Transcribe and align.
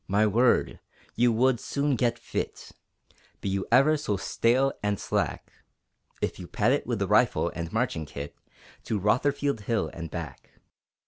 My 0.07 0.25
word, 0.25 0.79
you 1.15 1.31
would 1.31 1.59
soon 1.59 1.95
get 1.95 2.17
fit, 2.17 2.71
Be 3.39 3.49
you 3.49 3.67
ever 3.71 3.97
so 3.97 4.17
stale 4.17 4.73
and 4.81 4.99
slack, 4.99 5.51
If 6.23 6.39
you 6.39 6.47
pad 6.47 6.71
it 6.71 6.87
with 6.87 7.03
rifle 7.03 7.51
and 7.53 7.71
marching 7.71 8.07
kit 8.07 8.35
To 8.85 8.99
Rotherfield 8.99 9.59
Hill 9.59 9.91
and 9.93 10.09
back! 10.09 10.53